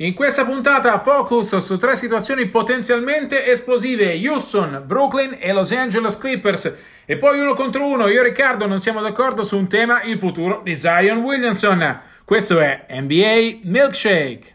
[0.00, 6.76] In questa puntata focus su tre situazioni potenzialmente esplosive, Houston, Brooklyn e Los Angeles Clippers.
[7.06, 10.18] E poi uno contro uno, io e Riccardo non siamo d'accordo su un tema, il
[10.18, 12.00] futuro di Zion Williamson.
[12.26, 14.54] Questo è NBA Milkshake.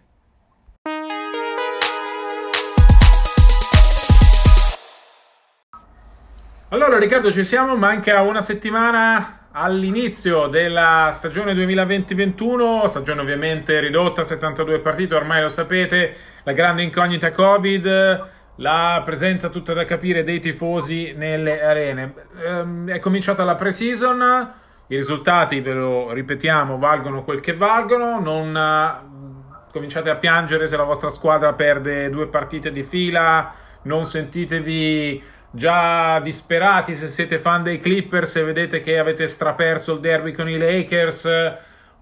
[6.69, 14.23] Allora Riccardo ci siamo, manca una settimana all'inizio della stagione 2020-21, stagione ovviamente ridotta a
[14.23, 20.39] 72 partite, ormai lo sapete, la grande incognita Covid, la presenza tutta da capire dei
[20.39, 22.13] tifosi nelle arene.
[22.45, 24.53] Ehm, è cominciata la pre-season,
[24.87, 29.29] i risultati, ve lo ripetiamo, valgono quel che valgono, non
[29.71, 36.19] cominciate a piangere se la vostra squadra perde due partite di fila, non sentitevi già
[36.21, 40.57] disperati se siete fan dei Clippers e vedete che avete straperso il derby con i
[40.57, 41.29] Lakers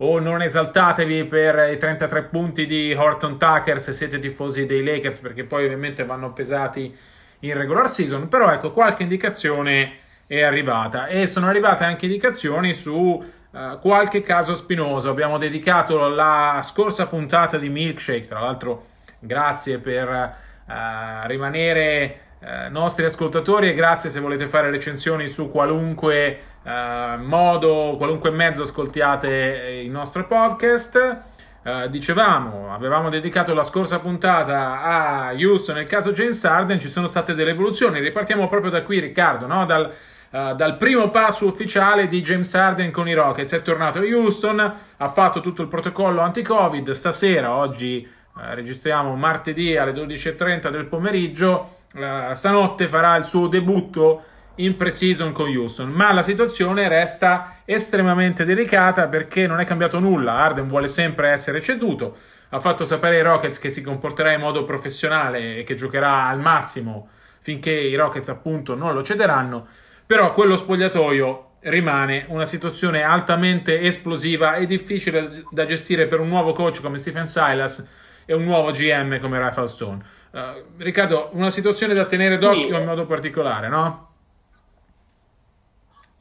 [0.02, 5.18] o non esaltatevi per i 33 punti di Horton Tucker se siete tifosi dei Lakers
[5.18, 6.96] perché poi ovviamente vanno pesati
[7.40, 8.28] in regular season.
[8.28, 11.08] Però ecco qualche indicazione è arrivata.
[11.08, 15.10] E sono arrivate anche indicazioni su uh, qualche caso spinoso.
[15.10, 18.86] Abbiamo dedicato la scorsa puntata di Milkshake tra l'altro
[19.20, 20.08] grazie per
[20.66, 27.96] uh, rimanere eh, nostri ascoltatori e grazie se volete fare recensioni su qualunque eh, modo,
[27.98, 31.18] qualunque mezzo ascoltiate il nostro podcast.
[31.62, 37.06] Eh, dicevamo, avevamo dedicato la scorsa puntata a Houston nel caso James Harden, ci sono
[37.06, 39.66] state delle evoluzioni, ripartiamo proprio da qui Riccardo, no?
[39.66, 39.94] dal,
[40.32, 43.52] Uh, dal primo passo ufficiale di James Harden con i Rockets.
[43.52, 44.60] È tornato a Houston,
[44.98, 46.92] ha fatto tutto il protocollo anti-Covid.
[46.92, 51.79] Stasera, oggi uh, registriamo martedì alle 12.30 del pomeriggio,
[52.34, 54.24] stanotte farà il suo debutto
[54.56, 60.34] in pre-season con Houston, ma la situazione resta estremamente delicata perché non è cambiato nulla.
[60.34, 62.18] Arden vuole sempre essere ceduto,
[62.50, 66.40] ha fatto sapere ai Rockets che si comporterà in modo professionale e che giocherà al
[66.40, 69.68] massimo finché i Rockets appunto non lo cederanno,
[70.06, 76.52] però quello spogliatoio rimane una situazione altamente esplosiva e difficile da gestire per un nuovo
[76.52, 77.88] coach come Stephen Silas
[78.26, 80.04] e un nuovo GM come Rafael Stone.
[80.32, 82.82] Uh, Riccardo, una situazione da tenere d'occhio sì.
[82.82, 84.08] in modo particolare, no?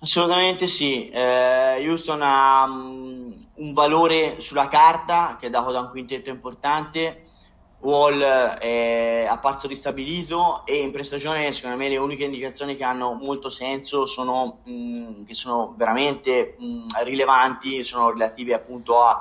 [0.00, 1.10] Assolutamente sì.
[1.10, 7.24] Eh, Houston ha um, un valore sulla carta che è dato da un quintetto importante.
[7.80, 13.50] Wall è apparso ristabilito e in prestagione secondo me le uniche indicazioni che hanno molto
[13.50, 19.20] senso sono mh, mm, che sono veramente mh, mm, rilevanti sono relative appunto a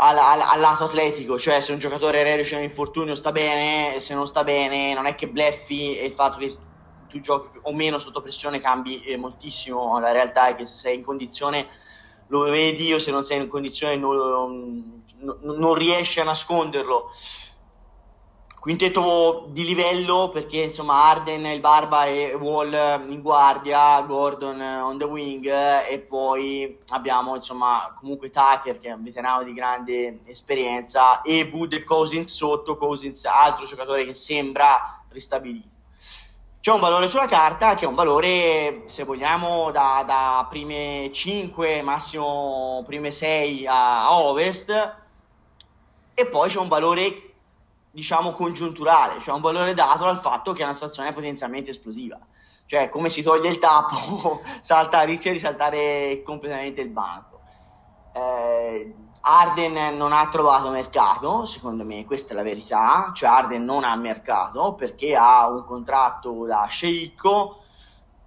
[0.00, 4.14] al, al, al, lato atletico, cioè se un giocatore reduce un infortunio sta bene, se
[4.14, 6.56] non sta bene non è che bleffi e il fatto che
[7.08, 10.96] tu giochi o meno sotto pressione cambi eh, moltissimo, la realtà è che se sei
[10.96, 11.66] in condizione
[12.28, 17.10] lo vedi o se non sei in condizione non, non, non riesci a nasconderlo
[18.68, 22.74] quintetto di livello perché insomma Arden, il Barba e Wall
[23.08, 29.02] in guardia, Gordon on the wing e poi abbiamo insomma comunque Tucker che è un
[29.02, 35.68] veterano di grande esperienza e Wood e Cousins sotto, Cousins altro giocatore che sembra ristabilito.
[36.60, 41.80] C'è un valore sulla carta che è un valore, se vogliamo, da, da prime 5,
[41.80, 44.96] massimo prime 6 a, a ovest
[46.12, 47.27] e poi c'è un valore
[47.90, 52.18] diciamo congiunturale, cioè un valore dato dal fatto che è una situazione potenzialmente esplosiva.
[52.66, 57.40] Cioè, come si toglie il tappo, salta, rischia di saltare completamente il banco.
[58.12, 63.84] Eh, Arden non ha trovato mercato, secondo me questa è la verità, cioè Arden non
[63.84, 67.62] ha mercato perché ha un contratto da sceicco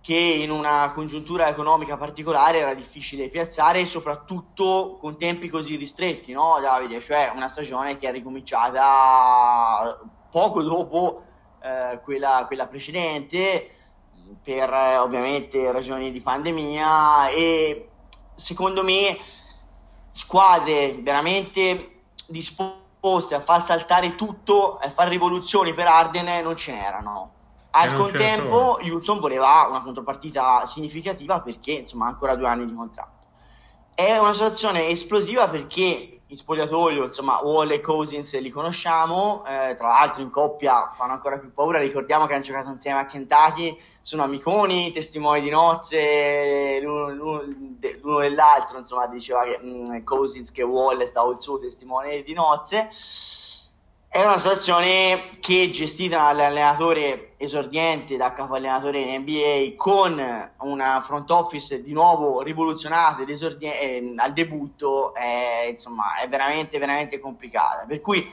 [0.01, 6.57] che in una congiuntura economica particolare era difficile piazzare, soprattutto con tempi così ristretti, no,
[6.59, 6.99] Davide?
[6.99, 9.99] Cioè una stagione che è ricominciata
[10.31, 11.23] poco dopo
[11.61, 13.69] eh, quella, quella, precedente,
[14.43, 17.89] per ovviamente ragioni di pandemia, e
[18.33, 19.19] secondo me
[20.11, 27.33] squadre veramente disposte a far saltare tutto, a fare rivoluzioni per Arden non ce n'erano.
[27.71, 33.19] Al contempo Houston voleva una contropartita significativa perché insomma ha ancora due anni di contratto.
[33.95, 39.89] È una situazione esplosiva perché in spogliatoio, insomma, Wall e Cousins li conosciamo, eh, tra
[39.89, 44.23] l'altro in coppia fanno ancora più paura, ricordiamo che hanno giocato insieme a Kentucky, sono
[44.23, 47.43] amiconi, testimoni di nozze, l'uno, l'uno,
[48.01, 52.23] l'uno dell'altro, insomma, diceva che mh, mm, Cousins che Wall è stato il suo testimone
[52.23, 52.87] di nozze
[54.13, 61.31] è una situazione che gestita dall'allenatore esordiente, da capo allenatore in NBA, con una front
[61.31, 67.85] office di nuovo rivoluzionata eh, al debutto, è, insomma, è veramente, veramente complicata.
[67.85, 68.29] Per cui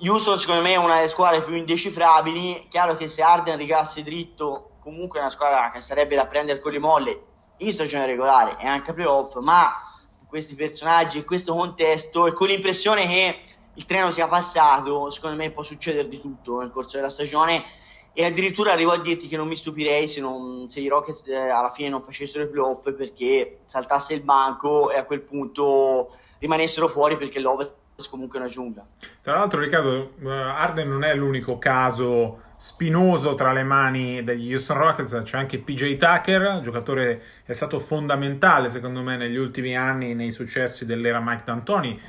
[0.00, 2.66] Houston, secondo me, è una delle squadre più indecifrabili.
[2.68, 6.72] Chiaro che se Arden rigasse dritto, comunque è una squadra che sarebbe da prendere con
[6.72, 7.22] le molle
[7.56, 9.82] in stagione regolare e anche playoff, ma
[10.26, 13.44] questi personaggi e questo contesto e con l'impressione che
[13.74, 17.62] il treno sia passato, secondo me può succedere di tutto nel corso della stagione.
[18.12, 21.36] E addirittura arrivo a dirti che non mi stupirei se, non, se i Rockets eh,
[21.36, 26.88] alla fine non facessero i playoff perché saltasse il banco e a quel punto rimanessero
[26.88, 27.78] fuori perché l'Ovest
[28.10, 28.84] comunque è una giungla.
[29.22, 34.76] Tra l'altro Riccardo, uh, Arden non è l'unico caso spinoso tra le mani degli Houston
[34.76, 40.14] Rockets, c'è anche PJ Tucker, giocatore che è stato fondamentale secondo me negli ultimi anni
[40.14, 42.00] nei successi dell'era Mike D'Antoni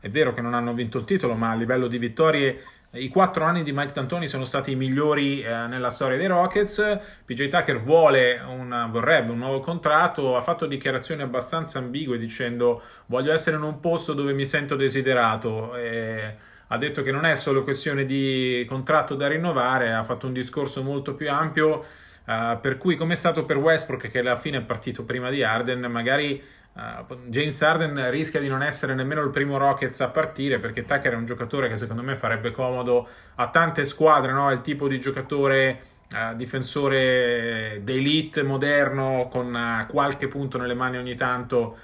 [0.00, 2.62] è vero che non hanno vinto il titolo, ma a livello di vittorie
[2.92, 6.98] i quattro anni di Mike D'Antoni sono stati i migliori eh, nella storia dei Rockets.
[7.24, 13.56] PJ Tucker un, vorrebbe un nuovo contratto, ha fatto dichiarazioni abbastanza ambigue dicendo voglio essere
[13.56, 15.76] in un posto dove mi sento desiderato.
[15.76, 16.34] E
[16.68, 20.82] ha detto che non è solo questione di contratto da rinnovare, ha fatto un discorso
[20.82, 21.84] molto più ampio.
[22.24, 25.42] Uh, per cui, come è stato per Westbrook, che alla fine è partito prima di
[25.42, 26.42] Arden, magari
[26.78, 31.12] Uh, James Harden rischia di non essere nemmeno il primo Rockets a partire perché Tucker
[31.12, 34.48] è un giocatore che secondo me farebbe comodo a tante squadre, no?
[34.48, 35.80] è il tipo di giocatore
[36.12, 41.78] uh, difensore d'elite moderno con uh, qualche punto nelle mani ogni tanto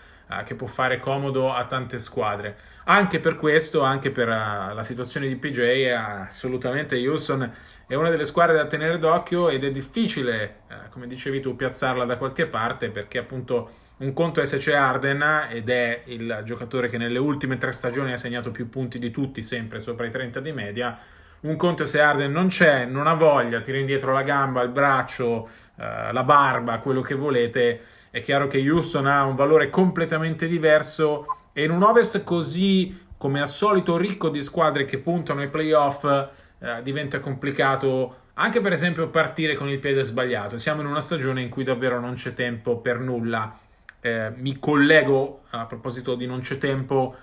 [0.46, 2.56] che può fare comodo a tante squadre.
[2.84, 5.92] Anche per questo, anche per la situazione di PJ,
[6.26, 7.52] assolutamente Houston
[7.86, 12.16] è una delle squadre da tenere d'occhio ed è difficile, come dicevi tu, piazzarla da
[12.16, 16.98] qualche parte perché appunto un conto è se c'è Arden ed è il giocatore che
[16.98, 20.50] nelle ultime tre stagioni ha segnato più punti di tutti, sempre sopra i 30 di
[20.50, 20.98] media.
[21.42, 24.70] Un conto è se Arden non c'è, non ha voglia, tira indietro la gamba, il
[24.70, 25.48] braccio,
[25.78, 27.80] eh, la barba, quello che volete.
[28.10, 33.40] È chiaro che Houston ha un valore completamente diverso e in un Ovest così come
[33.40, 39.08] al solito ricco di squadre che puntano ai playoff eh, diventa complicato anche per esempio
[39.08, 40.58] partire con il piede sbagliato.
[40.58, 43.58] Siamo in una stagione in cui davvero non c'è tempo per nulla
[44.04, 47.16] eh, mi collego a proposito di non c'è tempo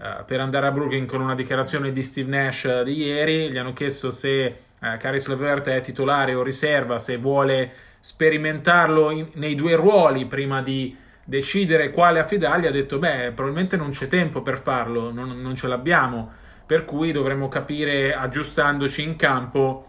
[0.00, 3.50] eh, per andare a Brooklyn con una dichiarazione di Steve Nash eh, di ieri.
[3.50, 9.26] Gli hanno chiesto se eh, Caris Levert è titolare o riserva, se vuole sperimentarlo in,
[9.32, 12.66] nei due ruoli prima di decidere quale affidargli.
[12.66, 16.30] Ha detto: Beh, probabilmente non c'è tempo per farlo, non, non ce l'abbiamo.
[16.64, 19.86] Per cui dovremo capire, aggiustandoci in campo,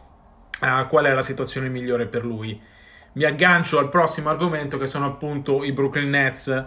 [0.62, 2.60] uh, qual è la situazione migliore per lui
[3.14, 6.66] mi aggancio al prossimo argomento che sono appunto i Brooklyn Nets.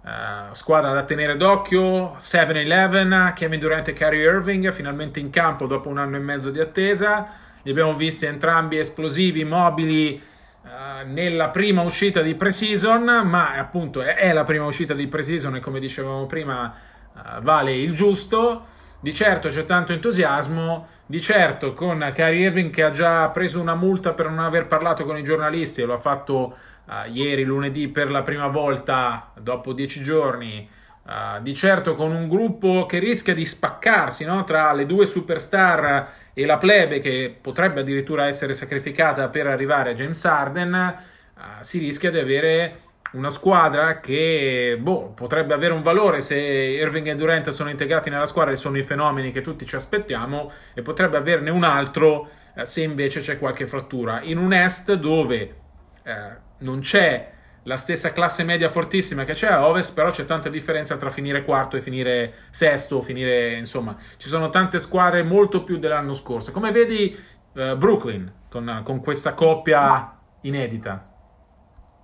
[0.00, 5.88] Uh, squadra da tenere d'occhio 7-11 Kevin Durant e Kyrie Irving finalmente in campo dopo
[5.88, 7.28] un anno e mezzo di attesa
[7.62, 10.22] li abbiamo visti entrambi esplosivi, mobili
[10.62, 15.56] uh, nella prima uscita di pre-season ma appunto è, è, la prima uscita di pre-season
[15.56, 16.74] e come dicevamo prima
[17.12, 18.66] uh, vale il giusto
[19.00, 23.74] di certo c'è tanto entusiasmo di certo, con Kyrie Irving che ha già preso una
[23.74, 27.88] multa per non aver parlato con i giornalisti e lo ha fatto uh, ieri, lunedì,
[27.88, 30.68] per la prima volta dopo dieci giorni.
[31.04, 34.44] Uh, di certo con un gruppo che rischia di spaccarsi no?
[34.44, 39.94] tra le due superstar e la plebe che potrebbe addirittura essere sacrificata per arrivare a
[39.94, 40.98] James Harden,
[41.34, 42.80] uh, si rischia di avere
[43.12, 48.26] una squadra che boh, potrebbe avere un valore se Irving e Durant sono integrati nella
[48.26, 52.66] squadra e sono i fenomeni che tutti ci aspettiamo e potrebbe averne un altro eh,
[52.66, 54.20] se invece c'è qualche frattura.
[54.22, 55.54] In un est dove
[56.02, 60.48] eh, non c'è la stessa classe media fortissima che c'è a ovest però c'è tanta
[60.48, 65.78] differenza tra finire quarto e finire sesto finire insomma ci sono tante squadre molto più
[65.78, 66.52] dell'anno scorso.
[66.52, 67.16] Come vedi
[67.54, 71.07] eh, Brooklyn con, con questa coppia inedita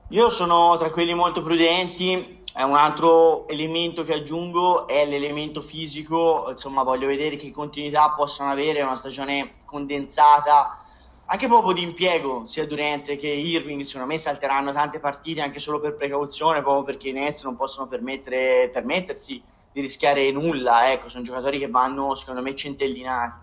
[0.08, 6.82] io sono tra quelli molto prudenti, un altro elemento che aggiungo è l'elemento fisico, insomma
[6.82, 10.78] voglio vedere che continuità possono avere una stagione condensata,
[11.26, 15.80] anche proprio di impiego, sia Durante che Irving, secondo me salteranno tante partite anche solo
[15.80, 19.42] per precauzione, proprio perché i Nets non possono permettersi
[19.72, 23.36] di rischiare nulla, ecco, sono giocatori che vanno secondo me centellinati.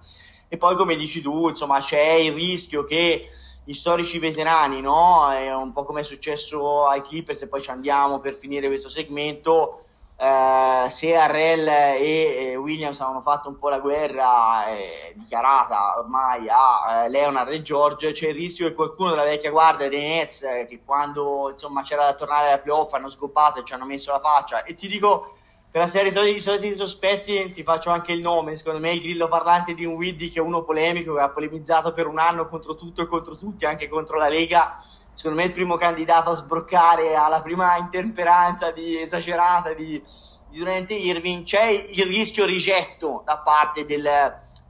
[0.47, 3.29] E poi come dici tu, insomma, c'è il rischio che
[3.71, 5.31] gli storici veterani, no?
[5.31, 8.89] È un po' come è successo ai Clippers e poi ci andiamo per finire questo
[8.89, 9.85] segmento.
[10.17, 17.05] Eh, se Arrel e, Williams hanno fatto un po' la guerra eh, dichiarata ormai a
[17.05, 20.65] eh, Leonard e George, c'è il rischio che qualcuno della vecchia guardia dei Nets, eh,
[20.67, 24.19] che quando insomma c'era da tornare alla playoff hanno scopato e ci hanno messo la
[24.19, 24.63] faccia.
[24.63, 25.37] E ti dico,
[25.71, 29.29] per la serie di soliti sospetti ti faccio anche il nome, secondo me il grillo
[29.29, 32.75] parlante di un Widdy che è uno polemico, che ha polemizzato per un anno contro
[32.75, 37.15] tutto e contro tutti, anche contro la Lega secondo me il primo candidato a sbroccare
[37.15, 40.01] alla prima intemperanza di esagerata di,
[40.49, 41.43] di Durante Irving.
[41.43, 44.09] C'è il rischio rigetto da parte del,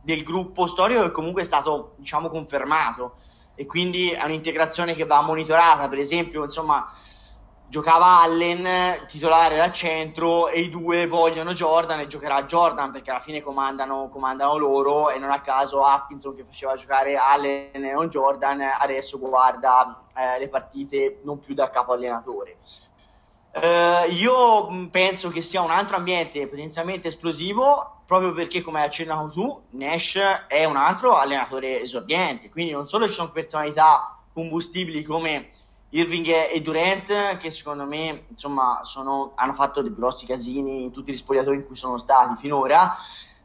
[0.01, 3.15] del gruppo storico che comunque è stato diciamo confermato.
[3.55, 5.87] E quindi è un'integrazione che va monitorata.
[5.87, 6.85] Per esempio insomma
[7.71, 13.21] giocava Allen titolare da centro e i due vogliono Jordan e giocherà Jordan perché alla
[13.21, 18.09] fine comandano, comandano loro e non a caso Atkinson che faceva giocare Allen e non
[18.09, 22.57] Jordan adesso guarda eh, le partite non più da capo allenatore.
[23.53, 29.29] Eh, io penso che sia un altro ambiente potenzialmente esplosivo proprio perché come hai accennato
[29.29, 35.51] tu Nash è un altro allenatore esordiente quindi non solo ci sono personalità combustibili come
[35.93, 41.11] Irving e Durant che secondo me insomma sono, hanno fatto dei grossi casini in tutti
[41.11, 42.95] gli spogliatori in cui sono stati finora.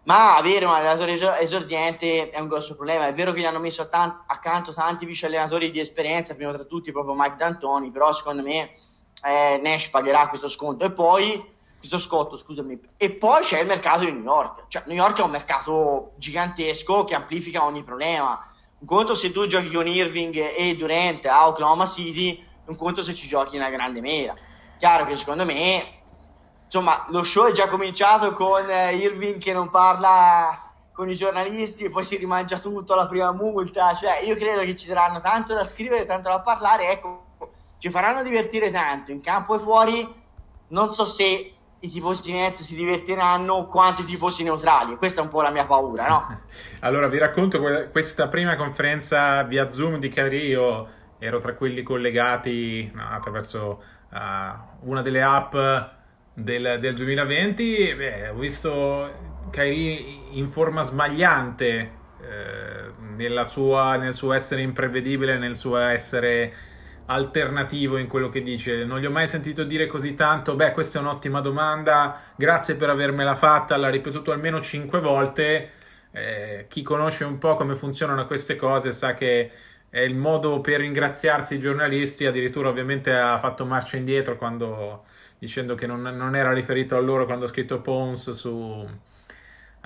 [0.04, 3.08] Ma avere un allenatore esordiente è un grosso problema.
[3.08, 6.62] È vero che gli hanno messo tant- accanto tanti vice allenatori di esperienza prima tra
[6.62, 8.70] tutti proprio Mike D'Antoni però secondo me
[9.24, 10.84] eh, Nash pagherà questo sconto.
[10.84, 14.68] E poi questo scotto scusami e poi c'è il mercato di New York.
[14.68, 18.40] Cioè New York è un mercato gigantesco che amplifica ogni problema
[18.84, 23.26] conto se tu giochi con Irving e Durant a Oklahoma City, un conto se ci
[23.26, 24.34] giochi nella grande mela.
[24.78, 25.84] Chiaro che secondo me,
[26.64, 31.84] insomma, lo show è già cominciato con eh, Irving che non parla con i giornalisti
[31.84, 33.94] e poi si rimangia tutto alla prima multa.
[33.94, 36.90] Cioè, io credo che ci daranno tanto da scrivere, tanto da parlare.
[36.90, 37.24] Ecco,
[37.78, 40.24] ci faranno divertire tanto in campo e fuori.
[40.68, 41.55] Non so se
[41.86, 44.96] i tifosi Nets si divertiranno quanto i tifosi neutrali.
[44.96, 46.40] Questa è un po' la mia paura, no?
[46.80, 50.46] allora, vi racconto questa prima conferenza via Zoom di Kyrie.
[50.46, 50.88] Io
[51.18, 55.54] ero tra quelli collegati no, attraverso uh, una delle app
[56.34, 57.94] del, del 2020.
[57.94, 59.10] Beh, ho visto
[59.50, 61.90] Kyrie in forma sbagliante
[62.20, 66.52] eh, sua, nel suo essere imprevedibile, nel suo essere
[67.06, 68.84] alternativo in quello che dice.
[68.84, 70.54] Non gli ho mai sentito dire così tanto.
[70.54, 72.20] Beh, questa è un'ottima domanda.
[72.36, 73.76] Grazie per avermela fatta.
[73.76, 75.70] L'ha ripetuto almeno cinque volte.
[76.12, 79.50] Eh, chi conosce un po' come funzionano queste cose sa che
[79.88, 82.26] è il modo per ringraziarsi i giornalisti.
[82.26, 85.04] Addirittura, ovviamente, ha fatto marcia indietro quando,
[85.38, 88.88] dicendo che non, non era riferito a loro quando ha scritto Pons su.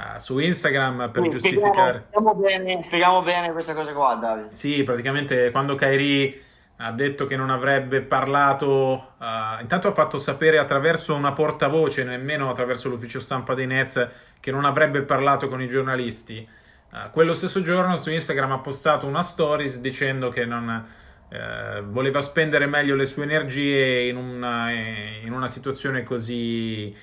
[0.01, 2.05] Uh, su Instagram per sì, giustificare.
[2.09, 4.49] Spieghiamo bene, spieghiamo bene questa cosa qua, Davide.
[4.57, 6.43] Sì, praticamente quando Kairi
[6.83, 12.49] ha detto che non avrebbe parlato, uh, intanto ha fatto sapere attraverso una portavoce, nemmeno
[12.49, 14.09] attraverso l'ufficio stampa dei Nets,
[14.41, 16.47] che non avrebbe parlato con i giornalisti.
[16.91, 20.87] Uh, quello stesso giorno su Instagram ha postato una stories dicendo che non,
[21.29, 26.97] uh, voleva spendere meglio le sue energie in una, in una situazione così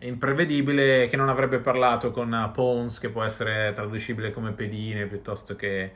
[0.00, 5.92] imprevedibile che non avrebbe parlato con Pons, che può essere traducibile come pedine piuttosto che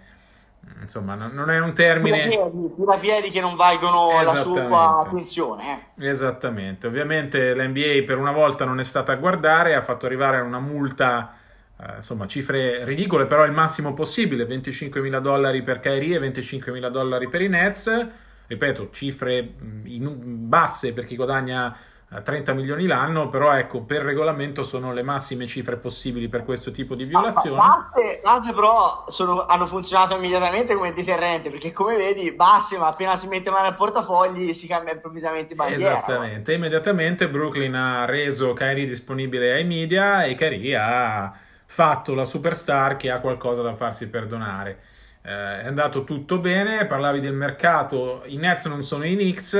[0.80, 2.28] insomma, non è un termine.
[2.76, 5.92] Tira piedi che non valgono la sua attenzione.
[5.96, 6.08] Eh.
[6.08, 6.86] Esattamente.
[6.86, 11.34] Ovviamente l'NBA per una volta non è stata a guardare, ha fatto arrivare una multa.
[11.80, 16.72] Eh, insomma, cifre ridicole, però il massimo possibile: 25 mila dollari per Kyrie e 25
[16.72, 18.08] mila dollari per i Nets.
[18.46, 19.54] Ripeto, cifre
[19.84, 21.74] in, basse per chi guadagna
[22.22, 26.94] 30 milioni l'anno, però ecco, per regolamento sono le massime cifre possibili per questo tipo
[26.94, 27.56] di violazione.
[27.56, 33.16] Basse, basse però sono, hanno funzionato immediatamente come deterrente, perché come vedi, basse, ma appena
[33.16, 35.98] si mette mano al portafogli si cambia improvvisamente bandiera.
[35.98, 41.32] Esattamente, immediatamente Brooklyn ha reso Kyrie disponibile ai media e Kyrie ha
[41.66, 44.78] fatto la superstar che ha qualcosa da farsi perdonare.
[45.22, 49.54] Eh, è andato tutto bene, parlavi del mercato, i Nets non sono i Knicks,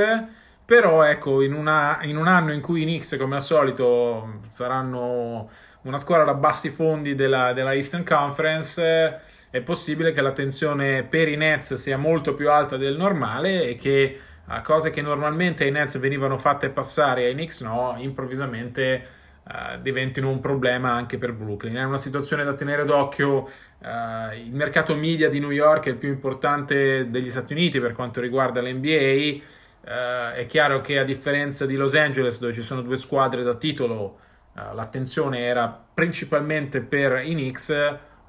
[0.65, 5.47] però ecco, in, una, in, un anno in cui i Knicks, come al solito, saranno
[5.83, 11.27] una squadra da bassi fondi della, della Eastern Conference, è possibile che la tensione per
[11.27, 15.71] i Nets sia molto più alta del normale e che a cose che normalmente ai
[15.71, 19.05] Nets venivano fatte passare ai Knicks no, improvvisamente
[19.43, 21.75] uh, diventino un problema anche per Brooklyn.
[21.75, 23.49] È una situazione da tenere d'occhio.
[23.79, 27.93] Uh, il mercato media di New York è il più importante degli Stati Uniti per
[27.93, 32.81] quanto riguarda l'NBA Uh, è chiaro che a differenza di Los Angeles, dove ci sono
[32.81, 34.17] due squadre da titolo,
[34.53, 37.71] uh, l'attenzione era principalmente per i Knicks,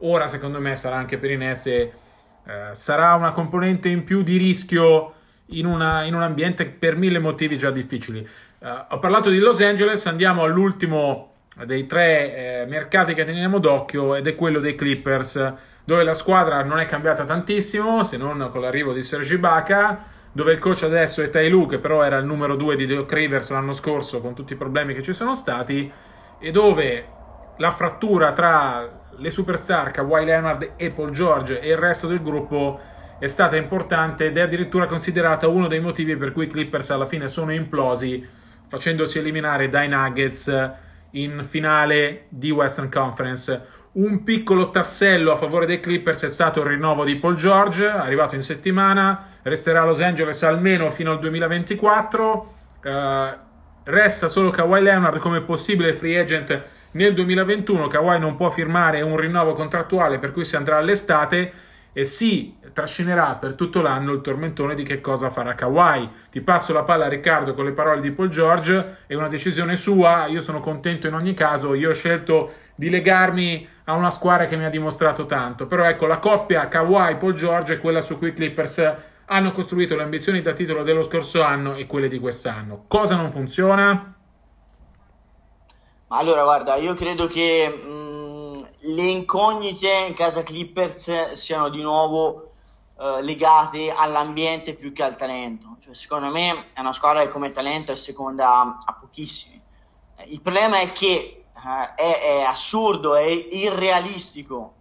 [0.01, 1.93] ora secondo me sarà anche per i Nets e
[2.43, 5.15] uh, sarà una componente in più di rischio
[5.47, 8.29] in, una, in un ambiente per mille motivi già difficili.
[8.89, 11.35] Ho parlato di Los Angeles, andiamo all'ultimo
[11.65, 15.53] dei tre eh, mercati che teniamo d'occhio ed è quello dei Clippers,
[15.85, 20.05] dove la squadra non è cambiata tantissimo, se non con l'arrivo di Sergi Ibaka,
[20.37, 23.11] dove il coach adesso è Tai Lu, che però era il numero due di Doc
[23.11, 25.91] Rivers l'anno scorso con tutti i problemi che ci sono stati,
[26.39, 27.09] e dove
[27.57, 32.79] la frattura tra le superstar Kawhi Leonard e Paul George e il resto del gruppo
[33.19, 37.07] è stata importante ed è addirittura considerata uno dei motivi per cui i Clippers alla
[37.07, 38.23] fine sono implosi
[38.69, 40.71] facendosi eliminare dai Nuggets
[41.13, 43.69] in finale di Western Conference.
[43.97, 48.35] Un piccolo tassello a favore dei Clippers è stato il rinnovo di Paul George, arrivato
[48.35, 52.55] in settimana, resterà a Los Angeles almeno fino al 2024.
[52.85, 53.37] Uh, eh,
[53.85, 57.87] resta solo Kawhi Leonard come possibile free agent nel 2021.
[57.87, 61.53] Kawhi non può firmare un rinnovo contrattuale per cui si andrà all'estate
[61.95, 66.07] e si trascinerà per tutto l'anno il tormentone di che cosa farà Kawhi.
[66.31, 70.27] Ti passo la palla Riccardo con le parole di Paul George, è una decisione sua,
[70.27, 74.57] io sono contento in ogni caso, io ho scelto di legarmi a una squadra che
[74.57, 78.35] mi ha dimostrato tanto, però ecco la coppia Kawhi-Paul George è quella su cui i
[78.35, 78.95] Clippers
[79.27, 82.85] hanno costruito le ambizioni da titolo dello scorso anno e quelle di quest'anno.
[82.87, 84.15] Cosa non funziona?
[86.09, 92.53] Allora, guarda, io credo che mh, le incognite in casa Clippers siano di nuovo
[92.99, 95.77] eh, legate all'ambiente più che al talento.
[95.81, 99.61] Cioè, secondo me è una squadra che come talento è seconda a pochissimi.
[100.27, 101.46] Il problema è che
[101.95, 104.75] è, è assurdo, è irrealistico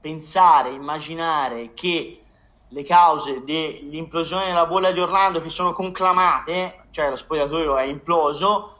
[0.00, 2.22] pensare, immaginare che
[2.68, 8.76] le cause dell'implosione della bolla di Orlando che sono conclamate, cioè lo spogliatoio è imploso,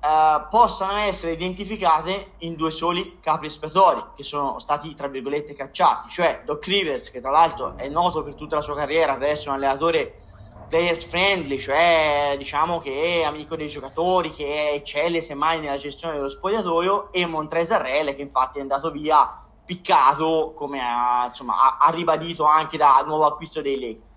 [0.00, 6.10] eh, possano essere identificate in due soli capi espiatori che sono stati tra virgolette cacciati,
[6.10, 9.50] cioè Doc Rivers che tra l'altro è noto per tutta la sua carriera per essere
[9.50, 10.23] un allenatore
[10.68, 16.28] players friendly, cioè diciamo che è amico dei giocatori, che eccelle semmai nella gestione dello
[16.28, 22.44] spogliatoio e Montrese Arrelle che infatti è andato via piccato come ha, insomma, ha, ribadito
[22.44, 24.12] anche da nuovo acquisto dei Lakers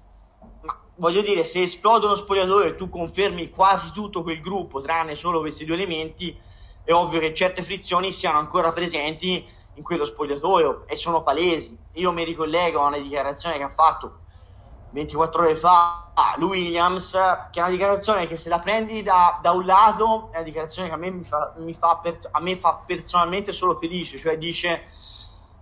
[0.97, 5.39] voglio dire, se esplode uno spogliatoio e tu confermi quasi tutto quel gruppo, tranne solo
[5.39, 6.37] questi due elementi,
[6.83, 11.77] è ovvio che certe frizioni siano ancora presenti in quello spogliatoio e sono palesi.
[11.93, 14.21] Io mi ricollego a una dichiarazione che ha fatto
[14.97, 17.11] 24 ore fa Lou Williams,
[17.51, 20.87] che è una dichiarazione che se la prendi da, da un lato è una dichiarazione
[20.87, 24.85] che a me, mi fa, mi fa per, me fa personalmente solo felice, cioè dice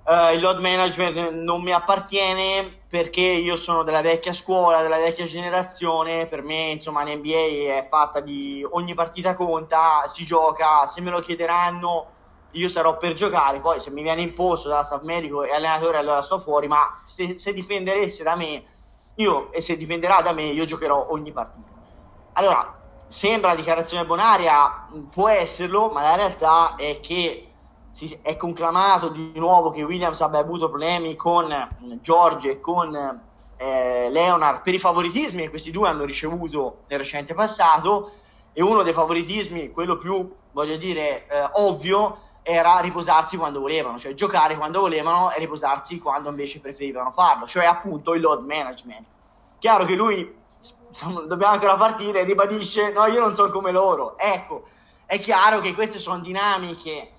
[0.05, 5.25] uh, il load management non mi appartiene perché io sono della vecchia scuola, della vecchia
[5.25, 11.11] generazione, per me insomma l'NBA è fatta di ogni partita conta, si gioca, se me
[11.11, 12.13] lo chiederanno
[12.51, 16.21] io sarò per giocare, poi se mi viene imposto da staff medico e allenatore allora
[16.21, 18.63] sto fuori, ma se, se dipenderesse da me,
[19.15, 21.71] io e se dipenderà da me, io giocherò ogni partita.
[22.33, 22.75] Allora,
[23.07, 27.49] sembra dichiarazione bonaria, può esserlo, ma la realtà è che
[27.91, 31.47] si è conclamato di nuovo che Williams abbia avuto problemi con
[32.01, 32.93] George e con
[33.55, 38.11] eh, Leonard per i favoritismi che questi due hanno ricevuto nel recente passato
[38.51, 44.13] e uno dei favoritismi, quello più, voglio dire, eh, ovvio, era riposarsi quando volevano, cioè
[44.13, 49.03] giocare quando volevano e riposarsi quando invece preferivano farlo, cioè appunto il load management.
[49.57, 50.31] Chiaro che lui,
[51.25, 54.15] dobbiamo ancora partire, ribadisce, no, io non sono come loro.
[54.19, 54.65] Ecco,
[55.07, 57.13] è chiaro che queste sono dinamiche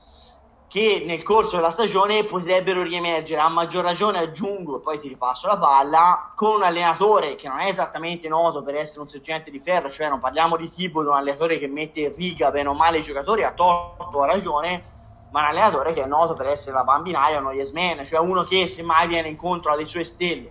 [0.69, 3.41] che nel corso della stagione potrebbero riemergere.
[3.41, 7.67] A maggior ragione aggiungo, poi ti ripasso la palla, con un allenatore che non è
[7.67, 11.15] esattamente noto per essere un sergente di ferro, cioè non parliamo di tipo di un
[11.15, 14.95] allenatore che mette in riga bene o male i giocatori a torto o a ragione,
[15.37, 18.45] ma un allenatore che è noto per essere la bambinaia, uno yes man, cioè uno
[18.45, 20.51] che semmai viene incontro alle sue stelle.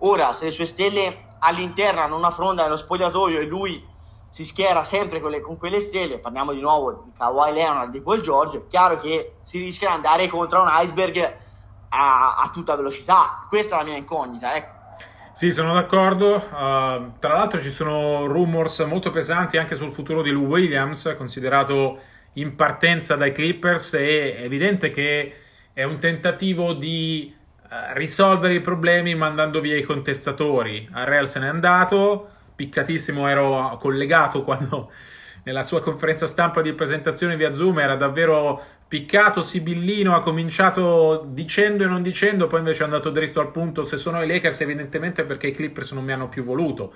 [0.00, 3.82] Ora, se le sue stelle all'interno hanno una fronda nello spogliatoio e lui
[4.28, 8.02] si schiera sempre con, le, con, quelle stelle, parliamo di nuovo di Kawhi Leonard, di
[8.02, 11.36] Paul George, è chiaro che si rischia di andare contro un iceberg
[11.88, 13.46] a, a tutta velocità.
[13.48, 14.74] Questa è la mia incognita, ecco.
[15.32, 16.34] Sì, sono d'accordo.
[16.34, 22.00] Uh, tra l'altro ci sono rumors molto pesanti anche sul futuro di Lou Williams, considerato
[22.36, 23.94] in partenza dai Clippers.
[23.94, 25.34] È evidente che
[25.72, 30.88] è un tentativo di uh, risolvere i problemi mandando via i contestatori.
[30.92, 34.90] Arrel se n'è andato, piccatissimo, ero collegato quando
[35.44, 41.84] nella sua conferenza stampa di presentazione via Zoom era davvero piccato, sibillino, ha cominciato dicendo
[41.84, 45.24] e non dicendo, poi invece è andato dritto al punto, se sono i Lakers evidentemente
[45.24, 46.94] perché i Clippers non mi hanno più voluto,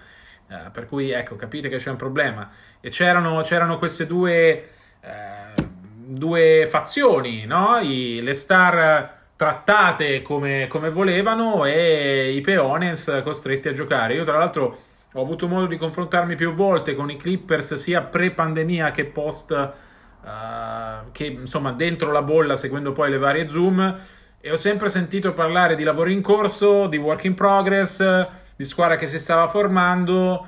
[0.49, 2.51] eh, per cui ecco, capite che c'è un problema.
[2.81, 4.71] E c'erano, c'erano queste due...
[5.01, 5.69] Eh,
[6.11, 7.79] due fazioni, no?
[7.79, 14.15] I, le star trattate come, come, volevano e i peones costretti a giocare.
[14.15, 14.79] Io tra l'altro
[15.13, 21.11] ho avuto modo di confrontarmi più volte con i Clippers sia pre-pandemia che post, uh,
[21.11, 23.99] che insomma dentro la bolla seguendo poi le varie Zoom
[24.43, 28.97] e ho sempre sentito parlare di lavoro in corso, di work in progress, di squadra
[28.97, 30.47] che si stava formando.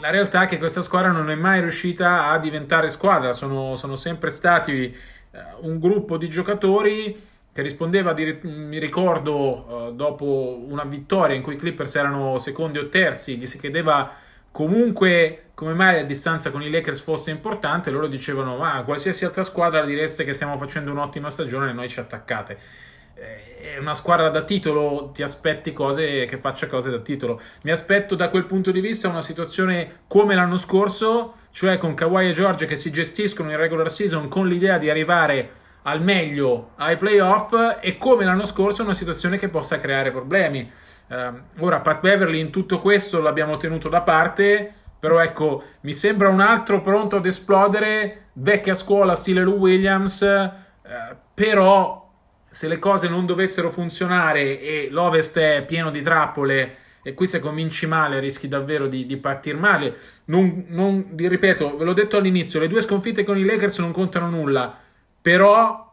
[0.00, 3.96] La realtà è che questa squadra non è mai riuscita a diventare squadra, sono, sono
[3.96, 4.94] sempre stati
[5.30, 7.18] uh, un gruppo di giocatori
[7.54, 12.76] che rispondeva, di, mi ricordo, uh, dopo una vittoria in cui i Clippers erano secondi
[12.76, 14.12] o terzi, gli si chiedeva
[14.50, 19.42] comunque come mai la distanza con i Lakers fosse importante, loro dicevano ma qualsiasi altra
[19.42, 22.58] squadra direste che stiamo facendo un'ottima stagione e noi ci attaccate.
[23.18, 27.40] Eh, è una squadra da titolo, ti aspetti cose che faccia cose da titolo.
[27.62, 32.28] Mi aspetto da quel punto di vista una situazione come l'anno scorso, cioè con Kawhi
[32.28, 35.50] e George che si gestiscono in regular season con l'idea di arrivare
[35.82, 40.70] al meglio ai playoff e come l'anno scorso una situazione che possa creare problemi.
[41.08, 46.28] Uh, ora Pat Beverly in tutto questo l'abbiamo tenuto da parte, però ecco, mi sembra
[46.28, 52.05] un altro pronto ad esplodere, vecchia scuola stile Lou Williams, uh, però
[52.56, 57.38] se le cose non dovessero funzionare e l'Ovest è pieno di trappole e qui se
[57.38, 59.98] cominci male rischi davvero di, di partire male.
[60.24, 64.30] Non, non, ripeto, ve l'ho detto all'inizio, le due sconfitte con i Lakers non contano
[64.30, 64.74] nulla,
[65.20, 65.92] però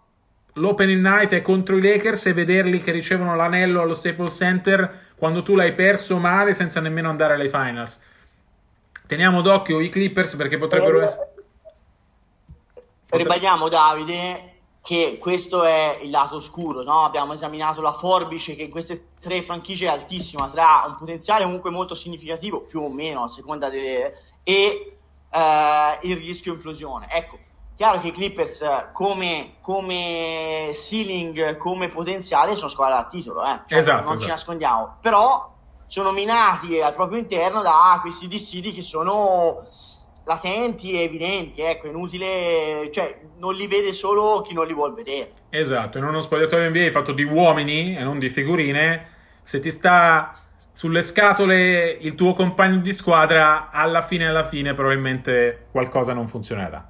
[0.53, 5.43] l'opening night è contro i Lakers e vederli che ricevono l'anello allo Staples Center quando
[5.43, 8.01] tu l'hai perso male senza nemmeno andare alle finals.
[9.05, 11.33] Teniamo d'occhio i Clippers perché potrebbero essere...
[13.09, 14.52] Ribadiamo Davide
[14.83, 17.05] che questo è il lato oscuro, no?
[17.05, 21.69] abbiamo esaminato la forbice che in queste tre franchigie è altissima, tra un potenziale comunque
[21.69, 24.13] molto significativo, più o meno a seconda delle...
[24.43, 24.97] e
[25.29, 27.07] eh, il rischio implosione.
[27.09, 27.39] Ecco,
[27.77, 33.61] chiaro che i Clippers come, come ceiling, come potenziale sono squadra a titolo, eh?
[33.65, 34.21] cioè, esatto, non esatto.
[34.21, 35.49] ci nascondiamo, però
[35.87, 39.63] sono minati al proprio interno da questi dissidi che sono
[40.25, 45.31] latenti e evidenti, ecco, inutile, cioè non li vede solo chi non li vuol vedere.
[45.49, 49.07] Esatto, in uno spogliatoio NBA fatto di uomini e non di figurine,
[49.41, 50.33] se ti sta
[50.71, 56.89] sulle scatole il tuo compagno di squadra, alla fine alla fine probabilmente qualcosa non funzionerà.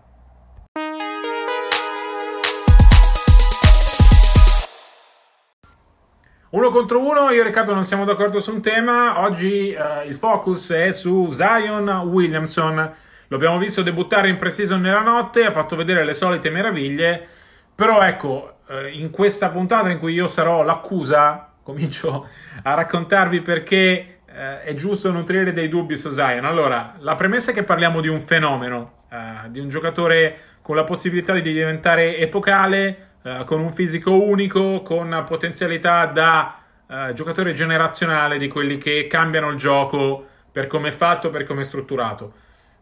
[6.51, 9.21] Uno contro uno, io e Riccardo non siamo d'accordo su un tema.
[9.21, 12.93] Oggi eh, il focus è su Zion Williamson
[13.33, 17.27] lo abbiamo visto debuttare in pre-season nella notte, ha fatto vedere le solite meraviglie,
[17.73, 22.27] però ecco, eh, in questa puntata in cui io sarò l'accusa, comincio
[22.61, 26.45] a raccontarvi perché eh, è giusto nutrire dei dubbi su Zion.
[26.45, 30.83] Allora, la premessa è che parliamo di un fenomeno, eh, di un giocatore con la
[30.83, 33.07] possibilità di diventare epocale,
[33.45, 39.55] con un fisico unico, con potenzialità da eh, giocatore generazionale di quelli che cambiano il
[39.55, 42.33] gioco per come è fatto, per come è strutturato.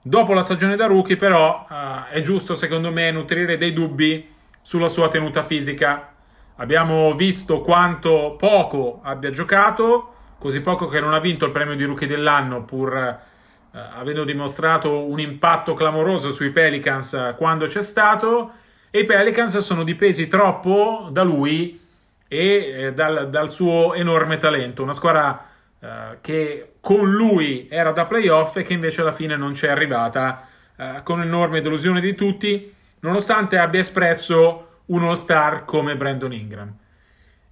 [0.03, 4.27] Dopo la stagione da rookie, però, uh, è giusto secondo me nutrire dei dubbi
[4.59, 6.11] sulla sua tenuta fisica.
[6.55, 11.83] Abbiamo visto quanto poco abbia giocato, così poco che non ha vinto il premio di
[11.83, 18.53] rookie dell'anno, pur uh, avendo dimostrato un impatto clamoroso sui Pelicans uh, quando c'è stato.
[18.89, 21.79] E i Pelicans sono dipesi troppo da lui
[22.27, 24.81] e eh, dal, dal suo enorme talento.
[24.81, 25.50] Una squadra
[25.82, 30.48] uh, che con lui era da playoff e che invece alla fine non c'è arrivata
[30.76, 36.76] uh, con enorme delusione di tutti, nonostante abbia espresso uno star come Brandon Ingram.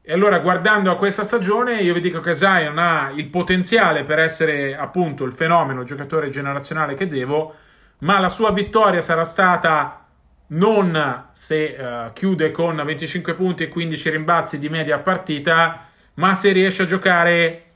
[0.02, 4.20] E allora guardando a questa stagione io vi dico che Zion ha il potenziale per
[4.20, 7.54] essere appunto il fenomeno, il giocatore generazionale che devo,
[8.00, 10.06] ma la sua vittoria sarà stata
[10.48, 16.52] non se uh, chiude con 25 punti e 15 rimbalzi di media partita, ma se
[16.52, 17.69] riesce a giocare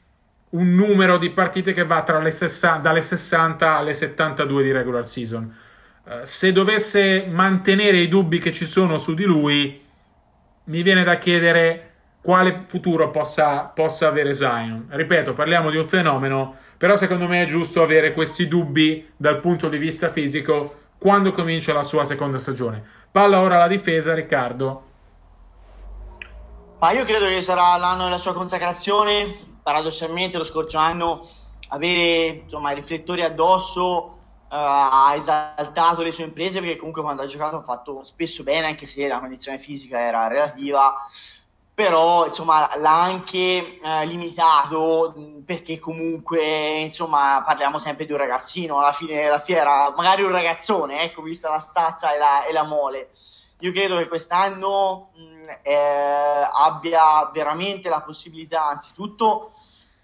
[0.54, 5.56] un numero di partite che va le 60, dalle 60 alle 72 di regular season.
[6.04, 9.82] Uh, se dovesse mantenere i dubbi che ci sono su di lui,
[10.66, 14.88] mi viene da chiedere quale futuro possa, possa avere Zion.
[14.90, 19.70] Ripeto, parliamo di un fenomeno, però secondo me è giusto avere questi dubbi dal punto
[19.70, 22.82] di vista fisico quando comincia la sua seconda stagione.
[23.12, 24.92] Palla ora alla difesa, Riccardo.
[26.80, 31.28] Ma io credo che sarà l'anno della sua consacrazione paradossalmente lo scorso anno
[31.70, 37.26] avere insomma, i riflettori addosso uh, ha esaltato le sue imprese perché comunque quando ha
[37.26, 40.94] giocato ha fatto spesso bene anche se la condizione fisica era relativa
[41.76, 48.92] però insomma l'ha anche uh, limitato perché comunque insomma parliamo sempre di un ragazzino alla
[48.92, 53.10] fine la fiera magari un ragazzone ecco vista la stazza e la, e la mole
[53.64, 59.54] io credo che quest'anno mh, eh, abbia veramente la possibilità, anzitutto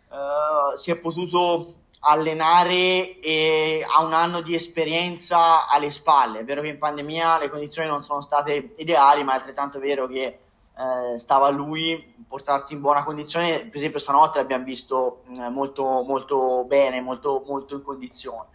[0.10, 6.40] eh, si è potuto allenare e ha un anno di esperienza alle spalle.
[6.40, 10.08] È vero che in pandemia le condizioni non sono state ideali, ma è altrettanto vero
[10.08, 13.66] che eh, stava a lui portarsi in buona condizione.
[13.66, 18.48] Per esempio, stanotte l'abbiamo visto eh, molto, molto bene, molto, molto in condizione.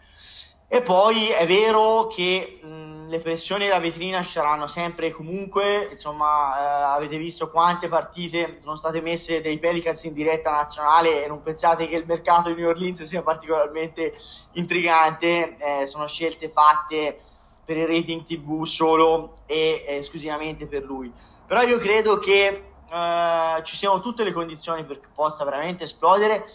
[0.75, 5.87] E poi è vero che mh, le pressioni della vetrina ci saranno sempre e comunque,
[5.93, 11.29] insomma, eh, avete visto quante partite sono state messe dai Pelicans in diretta nazionale e
[11.29, 14.15] non pensate che il mercato di New Orleans sia particolarmente
[14.55, 17.21] intrigante, eh, sono scelte fatte
[17.63, 21.09] per il rating TV solo e eh, esclusivamente per lui.
[21.47, 22.47] Però io credo che
[22.91, 26.45] eh, ci siano tutte le condizioni perché possa veramente esplodere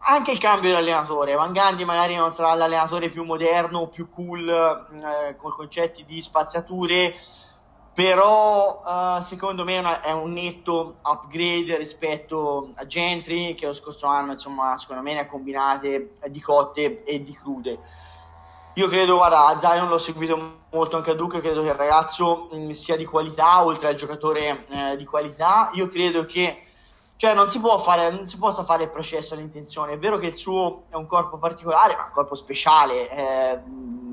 [0.00, 1.34] anche il cambio di allenatore.
[1.34, 7.14] Van Gandhi magari non sarà l'allenatore più moderno, più cool, eh, con concetti di spaziature,
[7.92, 14.32] però eh, secondo me è, un netto upgrade rispetto a Gentry, che lo scorso anno,
[14.32, 17.78] insomma, secondo me ne ha combinate di cotte e di crude.
[18.74, 22.56] Io credo, guarda, Zion l'ho seguito molto anche a Duca, credo che il ragazzo mh,
[22.56, 25.70] mm, sia di qualità, oltre al giocatore eh, di qualità.
[25.74, 26.66] Io credo che
[27.20, 29.92] cioè non si, può fare, non si possa fare il processo all'intenzione.
[29.92, 33.60] È vero che il suo è un corpo particolare, ma un corpo speciale, eh,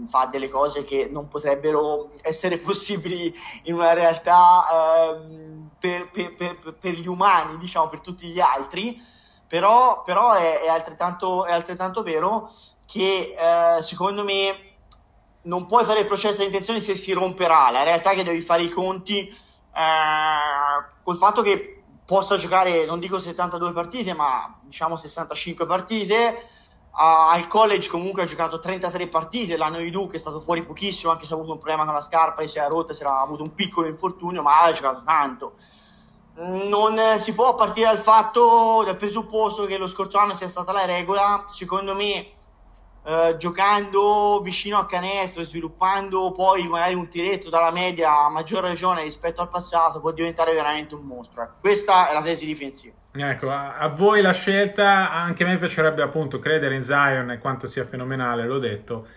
[0.10, 6.76] fa delle cose che non potrebbero essere possibili in una realtà eh, per, per, per,
[6.78, 9.02] per, gli umani, diciamo, per tutti gli altri.
[9.48, 12.52] Però, però è, è, altrettanto, è, altrettanto, vero
[12.86, 14.72] che eh, secondo me
[15.44, 17.72] non puoi fare il processo all'intenzione se si romperà.
[17.72, 21.77] La realtà è che devi fare i conti eh, col fatto che
[22.08, 26.50] possa giocare, non dico 72 partite, ma diciamo 65 partite.
[26.90, 31.12] Uh, al college comunque ha giocato 33 partite, l'anno di Duke è stato fuori pochissimo,
[31.12, 33.44] anche se ha avuto un problema con la scarpa, si era rotta, si era avuto
[33.44, 35.56] un piccolo infortunio, ma ha giocato tanto.
[36.36, 40.86] Non si può partire dal fatto, dal presupposto che lo scorso anno sia stata la
[40.86, 42.37] regola, secondo me
[43.08, 49.04] eh, giocando vicino al canestro sviluppando poi magari un tiretto dalla media a maggior ragione
[49.04, 51.42] rispetto al passato può diventare veramente un mostro.
[51.42, 51.54] Ecco.
[51.62, 52.94] Questa è la tesi difensiva.
[53.14, 57.40] Ecco, a, a voi la scelta, anche a me piacerebbe appunto credere in Zion e
[57.40, 59.08] quanto sia fenomenale, l'ho detto.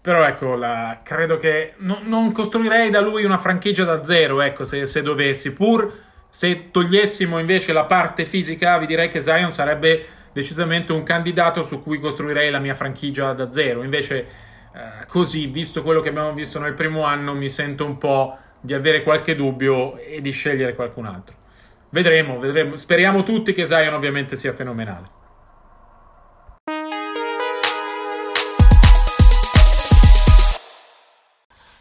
[0.00, 4.62] Però ecco, la, credo che no, non costruirei da lui una franchigia da zero, ecco,
[4.62, 5.52] se, se dovessi.
[5.52, 5.92] Pur
[6.30, 11.80] se togliessimo invece la parte fisica, vi direi che Zion sarebbe decisamente un candidato su
[11.82, 13.82] cui costruirei la mia franchigia da zero.
[13.82, 14.16] Invece,
[14.74, 18.74] eh, così, visto quello che abbiamo visto nel primo anno, mi sento un po' di
[18.74, 21.36] avere qualche dubbio e di scegliere qualcun altro.
[21.90, 22.76] Vedremo, vedremo.
[22.76, 25.22] Speriamo tutti che Zion ovviamente sia fenomenale.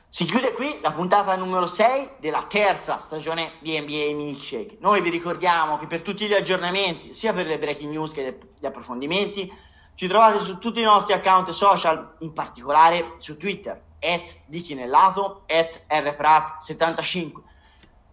[0.07, 0.52] Si chiude
[0.93, 4.77] puntata numero 6 della terza stagione di NBA Milkshake.
[4.79, 8.65] Noi vi ricordiamo che per tutti gli aggiornamenti, sia per le breaking news che gli
[8.65, 9.51] approfondimenti,
[9.95, 15.81] ci trovate su tutti i nostri account social, in particolare su Twitter, at dichinellato, at
[15.87, 17.31] rprat75.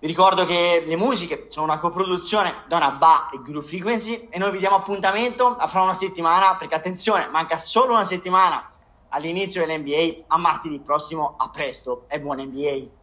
[0.01, 4.39] Vi ricordo che le musiche sono una coproduzione da una Ba e Guru Frequency e
[4.39, 8.71] noi vi diamo appuntamento a fra una settimana, perché attenzione, manca solo una settimana
[9.11, 10.25] all'inizio dell'NBA.
[10.27, 13.00] A martedì prossimo, a presto e buon NBA.